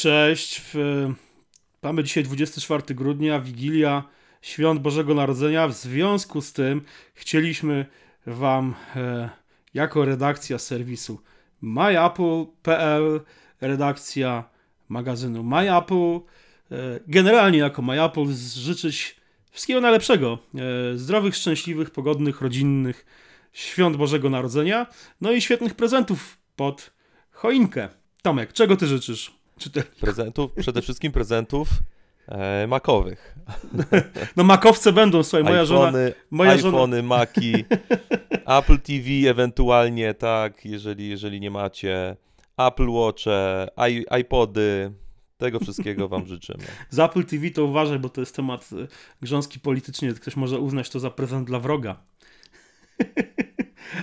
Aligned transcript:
Cześć. 0.00 0.62
Mamy 1.82 2.04
dzisiaj 2.04 2.24
24 2.24 2.94
grudnia, 2.94 3.40
Wigilia 3.40 4.04
Świąt 4.42 4.80
Bożego 4.80 5.14
Narodzenia. 5.14 5.68
W 5.68 5.72
związku 5.72 6.40
z 6.40 6.52
tym 6.52 6.82
chcieliśmy 7.14 7.86
Wam 8.26 8.74
e, 8.96 9.30
jako 9.74 10.04
redakcja 10.04 10.58
serwisu 10.58 11.20
myapple.pl, 11.60 13.20
redakcja 13.60 14.44
magazynu 14.88 15.42
MyApple, 15.42 16.20
e, 16.70 17.00
generalnie 17.06 17.58
jako 17.58 17.82
MyApple 17.82 18.26
życzyć 18.56 19.16
wszystkiego 19.50 19.80
najlepszego. 19.80 20.38
E, 20.94 20.98
zdrowych, 20.98 21.36
szczęśliwych, 21.36 21.90
pogodnych, 21.90 22.40
rodzinnych 22.40 23.06
świąt 23.52 23.96
Bożego 23.96 24.30
Narodzenia, 24.30 24.86
no 25.20 25.32
i 25.32 25.40
świetnych 25.40 25.74
prezentów 25.74 26.38
pod 26.56 26.90
choinkę. 27.30 27.88
Tomek, 28.22 28.52
czego 28.52 28.76
ty 28.76 28.86
życzysz? 28.86 29.39
Prezentów, 30.00 30.52
przede 30.52 30.82
wszystkim 30.82 31.12
prezentów 31.12 31.68
e, 32.28 32.66
makowych. 32.66 33.34
No 34.36 34.44
makowce 34.44 34.92
będą, 34.92 35.22
słuchaj, 35.22 35.44
moja 35.44 35.64
żona... 35.64 35.98
Moja 36.30 36.50
iPhony, 36.50 36.96
żona... 36.96 37.08
Maki, 37.08 37.64
Apple 38.58 38.78
TV 38.78 39.30
ewentualnie, 39.30 40.14
tak, 40.14 40.64
jeżeli, 40.64 41.08
jeżeli 41.08 41.40
nie 41.40 41.50
macie, 41.50 42.16
Apple 42.56 42.90
Watche, 42.90 43.68
iPody, 44.20 44.92
tego 45.40 45.60
wszystkiego 45.60 46.08
wam 46.08 46.26
życzymy. 46.34 46.64
Z 46.90 46.98
Apple 46.98 47.24
TV 47.24 47.50
to 47.50 47.64
uważaj, 47.64 47.98
bo 47.98 48.08
to 48.08 48.20
jest 48.20 48.36
temat 48.36 48.70
e, 48.72 48.86
grząski 49.22 49.60
politycznie, 49.60 50.12
ktoś 50.12 50.36
może 50.36 50.58
uznać 50.58 50.90
to 50.90 51.00
za 51.00 51.10
prezent 51.10 51.46
dla 51.46 51.58
wroga. 51.58 51.96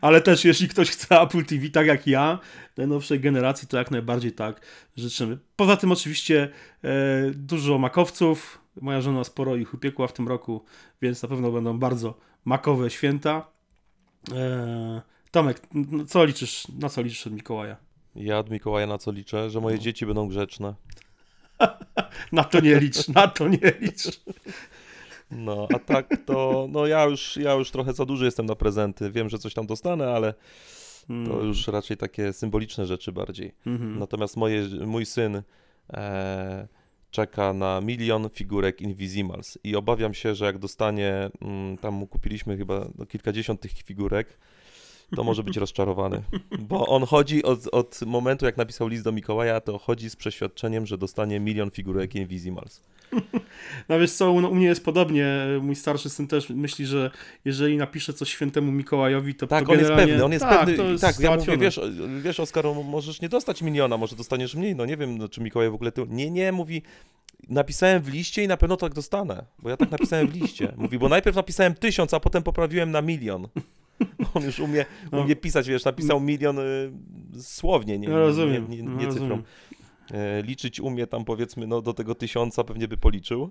Ale 0.00 0.20
też 0.20 0.44
jeśli 0.44 0.68
ktoś 0.68 0.90
chce 0.90 1.20
Apple 1.20 1.44
TV 1.44 1.68
tak 1.68 1.86
jak 1.86 2.06
ja, 2.06 2.38
najnowszej 2.76 3.20
generacji, 3.20 3.68
to 3.68 3.76
jak 3.76 3.90
najbardziej 3.90 4.32
tak 4.32 4.60
życzymy. 4.96 5.38
Poza 5.56 5.76
tym 5.76 5.92
oczywiście 5.92 6.48
e, 6.84 6.90
dużo 7.30 7.78
makowców. 7.78 8.58
Moja 8.80 9.00
żona 9.00 9.24
sporo 9.24 9.56
ich 9.56 9.74
upiekła 9.74 10.06
w 10.06 10.12
tym 10.12 10.28
roku, 10.28 10.64
więc 11.02 11.22
na 11.22 11.28
pewno 11.28 11.52
będą 11.52 11.78
bardzo 11.78 12.18
makowe 12.44 12.90
święta. 12.90 13.46
E, 14.34 15.02
Tomek, 15.30 15.60
co 16.08 16.24
liczysz, 16.24 16.68
na 16.68 16.88
co 16.88 17.02
liczysz 17.02 17.26
od 17.26 17.32
Mikołaja? 17.32 17.76
Ja 18.14 18.38
od 18.38 18.50
Mikołaja 18.50 18.86
na 18.86 18.98
co 18.98 19.12
liczę? 19.12 19.50
Że 19.50 19.60
moje 19.60 19.76
no. 19.76 19.82
dzieci 19.82 20.06
będą 20.06 20.28
grzeczne. 20.28 20.74
na 22.32 22.44
to 22.44 22.60
nie 22.60 22.80
licz, 22.80 23.08
na 23.08 23.28
to 23.28 23.48
nie 23.48 23.72
licz. 23.80 24.20
No, 25.36 25.68
a 25.74 25.78
tak 25.78 26.08
to, 26.26 26.66
no 26.70 26.86
ja 26.86 27.04
już, 27.04 27.36
ja 27.36 27.52
już 27.52 27.70
trochę 27.70 27.92
za 27.92 28.04
duży 28.04 28.24
jestem 28.24 28.46
na 28.46 28.54
prezenty. 28.54 29.10
Wiem, 29.10 29.28
że 29.28 29.38
coś 29.38 29.54
tam 29.54 29.66
dostanę, 29.66 30.10
ale 30.10 30.34
to 31.06 31.12
mm. 31.12 31.46
już 31.46 31.68
raczej 31.68 31.96
takie 31.96 32.32
symboliczne 32.32 32.86
rzeczy 32.86 33.12
bardziej. 33.12 33.54
Mm 33.66 33.78
-hmm. 33.78 33.98
Natomiast 33.98 34.36
moje, 34.36 34.62
mój 34.86 35.06
syn 35.06 35.42
e, 35.92 36.68
czeka 37.10 37.52
na 37.52 37.80
milion 37.80 38.28
figurek 38.30 38.80
Invisimals 38.80 39.58
i 39.64 39.76
obawiam 39.76 40.14
się, 40.14 40.34
że 40.34 40.44
jak 40.44 40.58
dostanie, 40.58 41.30
mm, 41.42 41.78
tam 41.78 41.94
mu 41.94 42.06
kupiliśmy 42.06 42.56
chyba 42.56 42.88
kilkadziesiąt 43.08 43.60
tych 43.60 43.72
figurek, 43.72 44.38
to 45.16 45.24
może 45.24 45.42
być 45.42 45.56
rozczarowany. 45.56 46.22
Bo 46.58 46.86
on 46.86 47.02
chodzi 47.02 47.42
od, 47.42 47.68
od 47.72 48.00
momentu, 48.06 48.46
jak 48.46 48.56
napisał 48.56 48.88
list 48.88 49.04
do 49.04 49.12
Mikołaja, 49.12 49.60
to 49.60 49.78
chodzi 49.78 50.10
z 50.10 50.16
przeświadczeniem, 50.16 50.86
że 50.86 50.98
dostanie 50.98 51.40
milion 51.40 51.70
figurek 51.70 52.14
Invisimals. 52.14 52.80
No 53.88 53.98
wiesz 53.98 54.12
co, 54.12 54.32
u 54.32 54.54
mnie 54.54 54.66
jest 54.66 54.84
podobnie. 54.84 55.26
Mój 55.60 55.76
starszy 55.76 56.10
syn 56.10 56.26
też 56.28 56.50
myśli, 56.50 56.86
że 56.86 57.10
jeżeli 57.44 57.76
napisze 57.76 58.12
coś 58.12 58.28
świętemu 58.28 58.72
Mikołajowi, 58.72 59.34
to 59.34 59.46
Tak, 59.46 59.66
to 59.66 59.72
on 59.72 59.78
jest 59.78 59.90
pewny, 59.90 60.24
on 60.24 60.32
jest 60.32 60.44
tak, 60.44 60.66
pewny. 60.66 60.98
Tak, 60.98 61.20
ja 61.20 61.36
mówię, 61.36 61.58
wiesz, 61.58 61.80
wiesz, 62.22 62.40
Oskar, 62.40 62.64
możesz 62.84 63.20
nie 63.20 63.28
dostać 63.28 63.62
miliona, 63.62 63.96
może 63.96 64.16
dostaniesz 64.16 64.54
mniej, 64.54 64.76
no 64.76 64.86
nie 64.86 64.96
wiem, 64.96 65.18
no, 65.18 65.28
czy 65.28 65.40
Mikołaj 65.40 65.70
w 65.70 65.74
ogóle... 65.74 65.92
Ty... 65.92 66.06
Nie, 66.08 66.30
nie, 66.30 66.52
mówi, 66.52 66.82
napisałem 67.48 68.02
w 68.02 68.08
liście 68.08 68.44
i 68.44 68.48
na 68.48 68.56
pewno 68.56 68.76
tak 68.76 68.94
dostanę, 68.94 69.44
bo 69.58 69.70
ja 69.70 69.76
tak 69.76 69.90
napisałem 69.90 70.28
w 70.28 70.34
liście. 70.34 70.72
Mówi, 70.76 70.98
bo 70.98 71.08
najpierw 71.08 71.36
napisałem 71.36 71.74
tysiąc, 71.74 72.14
a 72.14 72.20
potem 72.20 72.42
poprawiłem 72.42 72.90
na 72.90 73.02
milion. 73.02 73.48
On 74.34 74.42
już 74.42 74.60
umie, 74.60 74.84
no. 75.12 75.20
umie 75.20 75.36
pisać, 75.36 75.68
wiesz, 75.68 75.84
napisał 75.84 76.20
milion 76.20 76.58
y, 76.58 76.92
słownie, 77.40 77.98
nie, 77.98 78.08
no, 78.08 78.18
rozumiem, 78.18 78.70
nie, 78.70 78.76
nie, 78.76 78.82
nie, 78.82 79.06
nie 79.06 79.12
cyfrą. 79.12 79.42
E, 80.10 80.42
liczyć 80.42 80.80
umie 80.80 81.06
tam 81.06 81.24
powiedzmy 81.24 81.66
no, 81.66 81.82
do 81.82 81.94
tego 81.94 82.14
tysiąca 82.14 82.64
pewnie 82.64 82.88
by 82.88 82.96
policzył. 82.96 83.50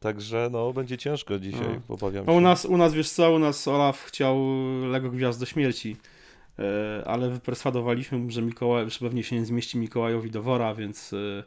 Także 0.00 0.48
no, 0.52 0.72
będzie 0.72 0.98
ciężko 0.98 1.38
dzisiaj, 1.38 1.80
no. 1.88 1.94
obawiam 1.94 2.26
się. 2.26 2.32
U 2.32 2.40
nas, 2.40 2.64
u 2.64 2.76
nas, 2.76 2.94
wiesz 2.94 3.10
co, 3.10 3.32
u 3.32 3.38
nas 3.38 3.68
Olaf 3.68 4.04
chciał 4.04 4.38
Lego 4.90 5.10
Gwiazd 5.10 5.40
do 5.40 5.46
śmierci, 5.46 5.96
e, 6.58 7.02
ale 7.06 7.30
wyperswadowaliśmy, 7.30 8.30
że 8.30 8.42
Mikołaj, 8.42 8.90
że 8.90 8.98
pewnie 8.98 9.22
się 9.22 9.36
nie 9.36 9.44
zmieści 9.44 9.78
Mikołajowi 9.78 10.30
do 10.30 10.42
wora, 10.42 10.74
więc 10.74 11.12
e, 11.12 11.44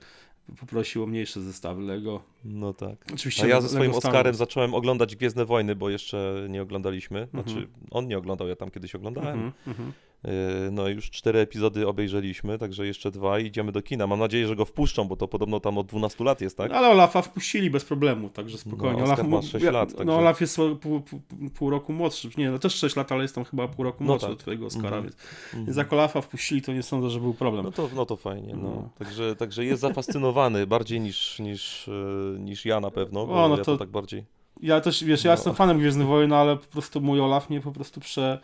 poprosił 0.60 1.04
o 1.04 1.08
mniejsze 1.08 1.42
zestawy 1.42 1.82
Lego. 1.82 2.24
No 2.46 2.74
tak. 2.74 3.06
Oczywiście 3.14 3.44
A 3.44 3.48
ja 3.48 3.62
ze 3.62 3.70
swoim 3.70 3.92
Oskarem 3.92 4.36
zacząłem 4.36 4.74
oglądać 4.74 5.16
Gwiezdne 5.16 5.46
Wojny, 5.46 5.76
bo 5.76 5.90
jeszcze 5.90 6.48
nie 6.50 6.62
oglądaliśmy. 6.62 7.28
Znaczy, 7.32 7.50
mhm. 7.50 7.70
on 7.92 8.08
nie 8.08 8.18
oglądał, 8.18 8.48
ja 8.48 8.56
tam 8.56 8.72
kiedyś 8.72 8.96
oglądałem. 8.96 9.34
Mhm, 9.34 9.52
mhm. 9.68 9.94
Y, 10.28 10.72
no 10.72 10.88
już 10.88 11.10
cztery 11.10 11.40
epizody 11.40 11.88
obejrzeliśmy, 11.88 12.58
także 12.58 12.88
jeszcze 12.88 13.12
dwa 13.12 13.40
i 13.40 13.46
idziemy 13.46 13.72
do 13.72 13.82
kina. 13.82 14.08
Mam 14.08 14.20
nadzieję, 14.20 14.48
że 14.48 14.56
go 14.56 14.66
wpuszczą, 14.66 15.08
bo 15.08 15.16
to 15.16 15.28
podobno 15.28 15.60
tam 15.60 15.78
od 15.78 15.88
12 15.88 16.24
lat 16.24 16.42
jest, 16.42 16.58
tak? 16.58 16.72
Ale 16.72 16.88
Olafa 16.88 17.22
wpuścili 17.22 17.70
bez 17.70 17.86
problemu, 17.86 18.30
także 18.30 18.58
spokojnie. 18.58 19.00
No, 19.00 19.06
Olaf 19.06 19.24
ma 19.24 19.42
6 19.42 19.66
lat. 19.66 19.90
No, 19.90 19.98
także... 19.98 20.06
No 20.06 20.18
Olaf 20.18 20.42
jest 20.42 20.58
pół, 20.82 21.02
pół, 21.02 21.20
pół, 21.56 21.70
roku 21.70 21.94
młodszy, 21.94 22.30
nie, 22.38 22.52
no 22.52 22.60
też 22.60 22.76
6 22.76 22.96
lat, 22.96 23.12
ale 23.12 23.22
jest 23.22 23.36
tam 23.36 23.44
chyba 23.44 23.68
pół 23.68 23.84
roku 23.84 24.04
no 24.04 24.08
młodszy 24.08 24.26
no 24.26 24.30
tak. 24.30 24.38
od 24.38 24.42
twojego 24.42 24.66
Oscara, 24.66 24.98
mm 24.98 25.00
-hmm. 25.00 25.04
więc, 25.04 25.16
mm 25.54 25.64
-hmm. 25.64 25.68
więc 25.68 25.78
jak 25.78 25.94
Olafa 25.94 26.22
wpuścili, 26.22 26.62
to 26.62 26.74
nie 26.74 26.84
sądzę, 26.84 27.10
że 27.10 27.20
był 27.20 27.34
problem. 27.34 27.66
No 27.66 27.72
to, 27.72 27.90
no 27.96 28.06
to 28.06 28.16
fajnie, 28.16 28.56
no. 28.56 28.70
no. 28.70 28.90
Także, 29.00 29.36
także 29.36 29.66
jest 29.66 29.82
zafascynowany 29.82 30.68
bardziej 30.76 31.02
niż, 31.02 31.40
niż, 31.40 31.88
e, 31.88 32.40
niż 32.40 32.66
ja 32.66 32.80
na 32.80 32.92
pewno, 32.92 33.28
bo 33.28 33.46
o, 33.46 33.50
no 33.50 33.58
ja 33.58 33.64
to... 33.64 33.72
to 33.72 33.78
tak 33.78 33.90
bardziej... 33.90 34.26
Ja 34.62 34.82
też, 34.82 35.04
wiesz, 35.04 35.24
ja 35.24 35.32
no. 35.32 35.34
jestem 35.34 35.56
fanem 35.56 35.80
Gwiezdnych 35.80 36.08
Wojen, 36.08 36.34
ale 36.34 36.58
po 36.58 36.68
prostu 36.68 37.02
mój 37.02 37.22
Olaf 37.22 37.50
mnie 37.50 37.62
po 37.62 37.72
prostu 37.72 38.00
prze 38.00 38.40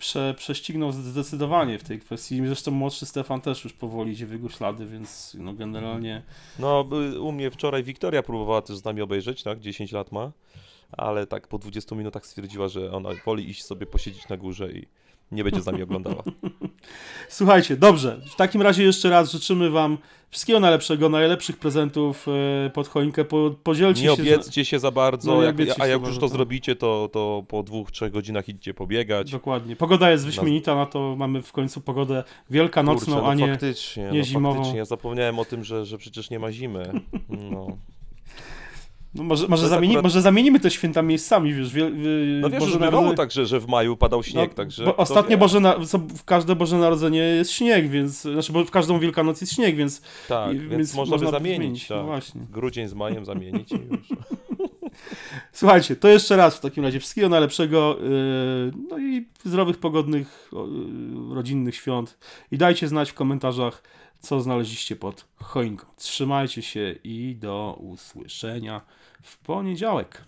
prze, 0.00 0.34
prześcignął 0.36 0.92
zdecydowanie 0.92 1.78
w 1.78 1.84
tej 1.84 2.00
kwestii. 2.00 2.46
Zresztą 2.46 2.70
młodszy 2.70 3.06
Stefan 3.06 3.40
też 3.40 3.64
już 3.64 3.72
powoli 3.72 4.12
idzie 4.12 4.26
w 4.26 4.32
jego 4.32 4.48
ślady, 4.48 4.86
więc 4.86 5.36
no 5.40 5.54
generalnie... 5.54 6.22
No 6.58 6.88
u 7.20 7.32
mnie 7.32 7.50
wczoraj 7.50 7.82
Wiktoria 7.82 8.22
próbowała 8.22 8.62
też 8.62 8.76
z 8.76 8.84
nami 8.84 9.02
obejrzeć, 9.02 9.42
tak? 9.42 9.60
10 9.60 9.92
lat 9.92 10.12
ma, 10.12 10.32
ale 10.92 11.26
tak 11.26 11.48
po 11.48 11.58
20 11.58 11.96
minutach 11.96 12.26
stwierdziła, 12.26 12.68
że 12.68 12.92
ona 12.92 13.10
woli 13.24 13.50
iść 13.50 13.64
sobie 13.64 13.86
posiedzieć 13.86 14.28
na 14.28 14.36
górze 14.36 14.72
i 14.72 14.86
nie 15.32 15.44
będzie 15.44 15.60
z 15.60 15.66
nami 15.66 15.82
oglądała. 15.82 16.22
Słuchajcie, 17.28 17.76
dobrze. 17.76 18.20
W 18.26 18.36
takim 18.36 18.62
razie 18.62 18.82
jeszcze 18.82 19.10
raz 19.10 19.32
życzymy 19.32 19.70
Wam 19.70 19.98
wszystkiego 20.30 20.60
najlepszego, 20.60 21.08
najlepszych 21.08 21.56
prezentów 21.56 22.26
e, 22.66 22.70
pod 22.70 22.88
choinkę. 22.88 23.24
Po, 23.24 23.50
podzielcie 23.62 24.02
nie 24.02 24.16
się. 24.16 24.22
Nie 24.22 24.34
obieccie 24.34 24.64
się 24.64 24.78
za 24.78 24.90
bardzo, 24.90 25.34
no, 25.34 25.42
jak, 25.42 25.56
a 25.78 25.86
jak 25.86 26.00
już 26.00 26.14
to 26.14 26.20
tak. 26.20 26.30
zrobicie, 26.30 26.76
to, 26.76 27.08
to 27.12 27.44
po 27.48 27.62
dwóch, 27.62 27.90
trzech 27.90 28.12
godzinach 28.12 28.48
idźcie 28.48 28.74
pobiegać. 28.74 29.30
Dokładnie. 29.30 29.76
Pogoda 29.76 30.10
jest 30.10 30.26
wyśmienita, 30.26 30.74
na 30.74 30.86
to 30.86 31.16
mamy 31.16 31.42
w 31.42 31.52
końcu 31.52 31.80
pogodę 31.80 32.24
wielkanocną, 32.50 33.14
Kurczę, 33.14 33.22
no 33.22 33.30
a 33.30 33.34
nie, 33.34 33.48
faktycznie, 33.48 34.10
nie 34.12 34.18
no 34.18 34.24
zimową. 34.24 34.54
Faktycznie. 34.54 34.78
Ja 34.78 34.84
zapomniałem 34.84 35.38
o 35.38 35.44
tym, 35.44 35.64
że, 35.64 35.86
że 35.86 35.98
przecież 35.98 36.30
nie 36.30 36.38
ma 36.38 36.52
zimy. 36.52 36.92
No. 37.28 37.66
No 39.14 39.22
może, 39.22 39.48
może, 39.48 39.68
zamieni, 39.68 39.92
akurat... 39.94 40.04
może 40.04 40.22
zamienimy 40.22 40.60
te 40.60 40.70
święta 40.70 41.02
miejscami, 41.02 41.54
wiesz. 41.54 41.72
Wie, 41.72 41.90
no 42.40 42.50
wiesz, 42.50 42.60
Boże 42.60 42.72
już 42.72 42.80
bywało 42.80 43.14
tak, 43.14 43.30
że, 43.30 43.46
że 43.46 43.60
w 43.60 43.68
maju 43.68 43.96
padał 43.96 44.22
śnieg, 44.22 44.50
no, 44.50 44.56
także... 44.56 44.84
Bo 44.84 44.96
ostatnie 44.96 45.36
Boże, 45.36 45.60
na, 45.60 45.76
w 46.16 46.24
każde 46.24 46.56
Boże 46.56 46.78
Narodzenie 46.78 47.18
jest 47.18 47.50
śnieg, 47.50 47.88
więc... 47.88 48.20
Znaczy, 48.20 48.52
bo 48.52 48.64
w 48.64 48.70
każdą 48.70 48.98
Wielkanoc 48.98 49.40
jest 49.40 49.52
śnieg, 49.52 49.76
więc... 49.76 50.02
Tak, 50.28 50.58
więc, 50.58 50.70
więc 50.70 50.94
można 50.94 51.18
by 51.18 51.26
zamienić, 51.26 51.58
zmienić, 51.58 51.88
tak. 51.88 51.98
no 51.98 52.04
właśnie. 52.04 52.40
Grudzień 52.52 52.88
z 52.88 52.94
majem 52.94 53.24
zamienić 53.24 53.72
i 53.72 53.74
już. 53.74 54.08
Słuchajcie, 55.52 55.96
to 55.96 56.08
jeszcze 56.08 56.36
raz 56.36 56.56
w 56.56 56.60
takim 56.60 56.84
razie 56.84 57.00
wszystkiego 57.00 57.28
najlepszego, 57.28 57.96
yy, 58.00 58.72
no 58.88 58.98
i 58.98 59.28
zdrowych, 59.44 59.78
pogodnych, 59.78 60.50
yy, 60.52 61.34
rodzinnych 61.34 61.74
świąt. 61.74 62.18
I 62.50 62.58
dajcie 62.58 62.88
znać 62.88 63.10
w 63.10 63.14
komentarzach, 63.14 63.82
co 64.20 64.40
znaleźliście 64.40 64.96
pod 64.96 65.26
choinką. 65.34 65.86
Trzymajcie 65.96 66.62
się 66.62 66.94
i 67.04 67.36
do 67.36 67.76
usłyszenia 67.80 68.80
w 69.22 69.38
poniedziałek. 69.38 70.24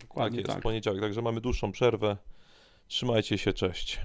Dokładnie 0.00 0.38
tak. 0.38 0.46
Jest, 0.46 0.54
tak. 0.54 0.58
w 0.58 0.62
poniedziałek, 0.62 1.00
także 1.00 1.22
mamy 1.22 1.40
dłuższą 1.40 1.72
przerwę. 1.72 2.16
Trzymajcie 2.88 3.38
się, 3.38 3.52
cześć. 3.52 4.00